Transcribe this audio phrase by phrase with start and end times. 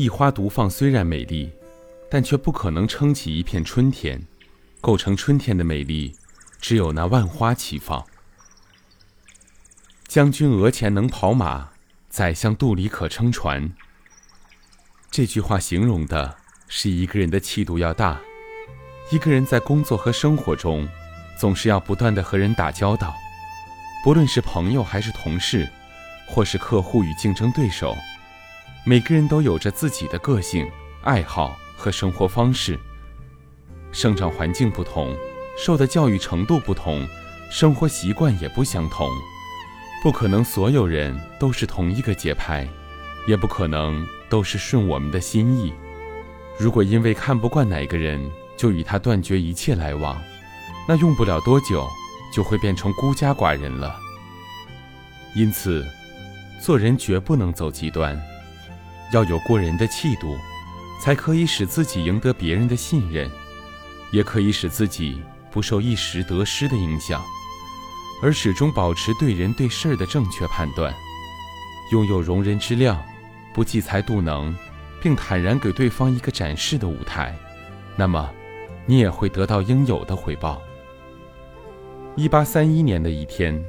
[0.00, 1.52] 一花独放虽然美丽，
[2.08, 4.18] 但却不可能撑起一片春天。
[4.80, 6.16] 构成春天的美丽，
[6.58, 8.02] 只有那万花齐放。
[10.08, 11.68] 将军额前能跑马，
[12.08, 13.70] 宰相肚里可撑船。
[15.10, 16.34] 这句话形容的
[16.66, 18.18] 是一个人的气度要大。
[19.12, 20.88] 一个人在工作和生活中，
[21.38, 23.14] 总是要不断的和人打交道，
[24.02, 25.68] 不论是朋友还是同事，
[26.26, 27.94] 或是客户与竞争对手。
[28.86, 30.66] 每个人都有着自己的个性、
[31.02, 32.78] 爱好和生活方式。
[33.92, 35.14] 生长环境不同，
[35.56, 37.06] 受的教育程度不同，
[37.50, 39.06] 生活习惯也不相同。
[40.02, 42.66] 不可能所有人都是同一个节拍，
[43.26, 45.74] 也不可能都是顺我们的心意。
[46.58, 50.18] 如果因为看不惯哪个人就与他断绝一切来往，
[50.88, 51.86] 那用不了多久
[52.32, 53.94] 就会变成孤家寡人了。
[55.34, 55.86] 因此，
[56.62, 58.18] 做人绝不能走极端。
[59.12, 60.36] 要有过人的气度，
[61.00, 63.30] 才可以使自己赢得别人的信任，
[64.12, 67.22] 也可以使自己不受一时得失的影响，
[68.22, 70.94] 而始终保持对人对事儿的正确判断。
[71.92, 73.02] 拥有容人之量，
[73.52, 74.54] 不计才度能，
[75.02, 77.34] 并坦然给对方一个展示的舞台，
[77.96, 78.30] 那么，
[78.86, 80.62] 你也会得到应有的回报。
[82.14, 83.60] 一八三一年的一天，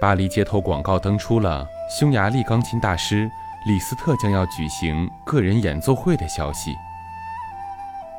[0.00, 1.66] 巴黎街头广告登出了
[1.98, 3.28] 匈牙利钢琴大师。
[3.66, 6.76] 李斯特将要举行个人演奏会的消息，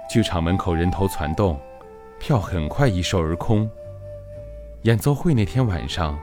[0.10, 1.58] 剧场门口人头攒动，
[2.20, 3.70] 票很快一售而空。
[4.82, 6.20] 演奏会那天晚上，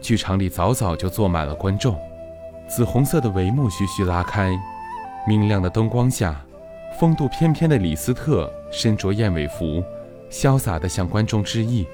[0.00, 1.96] 剧场里早早就坐满了观众，
[2.66, 4.58] 紫红色的帷幕徐徐拉开，
[5.28, 6.44] 明亮的灯光下，
[6.98, 9.80] 风度翩翩的李斯特身着燕尾服，
[10.28, 11.86] 潇洒地向观众致意。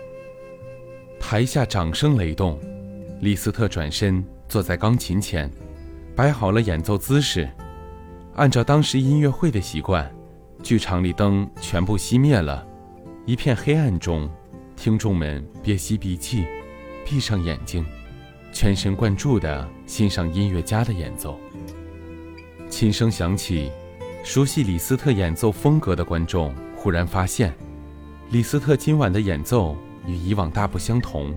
[1.21, 2.59] 台下掌声雷动，
[3.21, 5.51] 李斯特转身坐在钢琴前。
[6.15, 7.49] 摆好了演奏姿势，
[8.35, 10.11] 按照当时音乐会的习惯，
[10.63, 12.67] 剧场里灯全部熄灭了，
[13.25, 14.31] 一片黑暗中，
[14.77, 16.45] 听众们憋吸鼻气，
[17.07, 17.85] 闭上眼睛，
[18.53, 21.39] 全神贯注地欣赏音乐家的演奏。
[22.69, 23.71] 琴声响起，
[24.23, 27.55] 熟悉李斯特演奏风格的观众忽然发现，
[28.31, 31.35] 李斯特今晚的演奏与以往大不相同，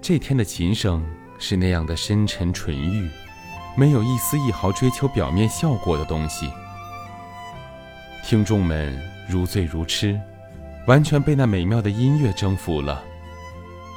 [0.00, 1.04] 这天的琴声
[1.38, 3.08] 是那样的深沉纯欲。
[3.78, 6.50] 没有一丝一毫追求表面效果的东西，
[8.24, 8.98] 听众们
[9.28, 10.18] 如醉如痴，
[10.86, 13.04] 完全被那美妙的音乐征服了。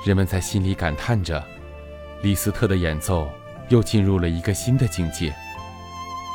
[0.06, 1.42] 人们在心里感叹着，
[2.22, 3.30] 李斯特的演奏
[3.70, 5.34] 又进入了一个新的境界。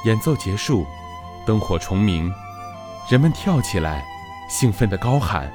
[0.07, 0.87] 演奏结束，
[1.47, 2.33] 灯火重明，
[3.11, 4.03] 人们跳起来，
[4.49, 5.53] 兴奋地高喊：“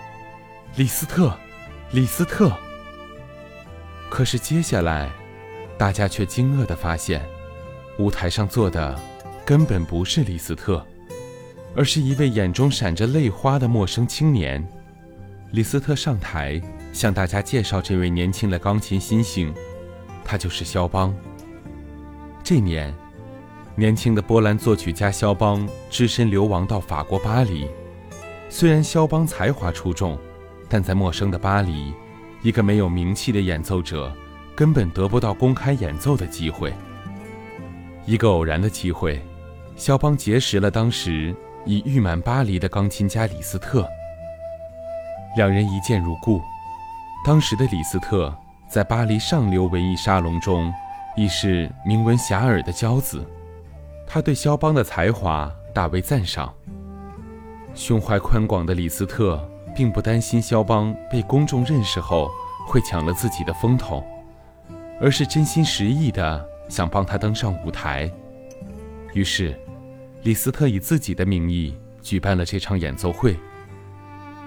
[0.77, 1.35] 李斯特，
[1.89, 2.51] 李斯特！”
[4.11, 5.09] 可是接下来，
[5.75, 7.27] 大家却惊愕地发现。
[7.99, 8.97] 舞台上坐的
[9.45, 10.85] 根本不是李斯特，
[11.75, 14.65] 而是一位眼中闪着泪花的陌生青年。
[15.51, 16.61] 李斯特上台
[16.93, 19.53] 向大家介绍这位年轻的钢琴新星，
[20.23, 21.13] 他就是肖邦。
[22.41, 22.93] 这年，
[23.75, 27.67] 年轻的波兰作曲家肖邦只身流亡到法国巴黎。
[28.47, 30.17] 虽然肖邦才华出众，
[30.69, 31.93] 但在陌生的巴黎，
[32.43, 34.09] 一个没有名气的演奏者
[34.55, 36.73] 根本得不到公开演奏的机会。
[38.09, 39.21] 一个偶然的机会，
[39.75, 41.31] 肖邦结识了当时
[41.63, 43.87] 已誉满巴黎的钢琴家李斯特。
[45.37, 46.41] 两人一见如故。
[47.23, 48.35] 当时的李斯特
[48.67, 50.73] 在巴黎上流文艺沙龙中
[51.15, 53.23] 已是名闻遐迩的骄子，
[54.07, 56.51] 他对肖邦的才华大为赞赏。
[57.75, 59.39] 胸怀宽广的李斯特
[59.75, 62.27] 并不担心肖邦被公众认识后
[62.65, 64.03] 会抢了自己的风头，
[64.99, 66.49] 而是真心实意的。
[66.69, 68.09] 想帮他登上舞台，
[69.13, 69.59] 于是，
[70.23, 73.35] 李斯特以自己的名义举办了这场演奏会。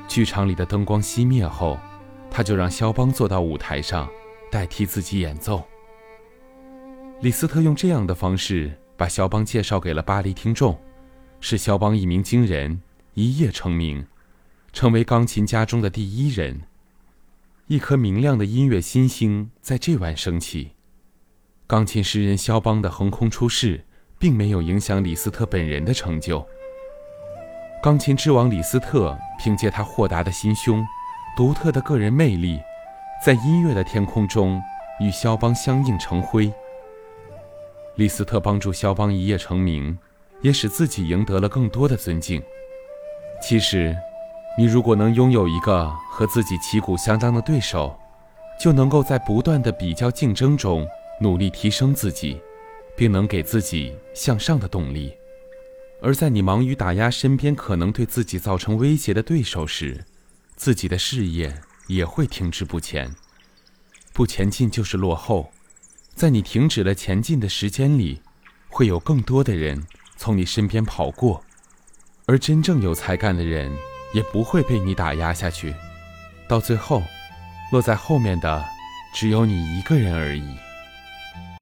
[0.08, 1.78] 剧场里的灯光熄灭后，
[2.30, 4.08] 他就让肖邦坐到舞台上，
[4.50, 5.62] 代替自己演奏。
[7.20, 10.78] 李斯特用这样的方式把肖邦介绍给了巴黎听众，
[11.40, 12.80] 使肖邦一鸣惊人，
[13.14, 14.06] 一夜成名，
[14.72, 16.62] 成为钢琴家中的第一人。
[17.68, 20.71] 一颗明亮的音乐新星在这晚升起。
[21.72, 23.82] 钢琴诗人肖邦的横空出世，
[24.18, 26.46] 并没有影响李斯特本人的成就。
[27.82, 30.86] 钢琴之王李斯特凭借他豁达的心胸、
[31.34, 32.60] 独特的个人魅力，
[33.24, 34.60] 在音乐的天空中
[35.00, 36.52] 与肖邦相映成辉。
[37.94, 39.98] 李斯特帮助肖邦一夜成名，
[40.42, 42.42] 也使自己赢得了更多的尊敬。
[43.40, 43.96] 其实，
[44.58, 47.98] 你如果能拥有一个和自己旗鼓相当的对手，
[48.60, 50.86] 就能够在不断的比较竞争中。
[51.22, 52.40] 努力提升自己，
[52.96, 55.14] 并能给自己向上的动力。
[56.02, 60.04] 而在你忙于打压身边可能对自己造成威胁的对手时，
[60.56, 61.54] 自己的事业
[61.86, 63.14] 也会停滞不前。
[64.12, 65.52] 不前进就是落后，
[66.14, 68.20] 在你停止了前进的时间里，
[68.68, 69.86] 会有更多的人
[70.16, 71.42] 从你身边跑过，
[72.26, 73.72] 而真正有才干的人
[74.12, 75.72] 也不会被你打压下去。
[76.48, 77.02] 到最后，
[77.70, 78.62] 落在后面的
[79.14, 80.42] 只有你一个人而已。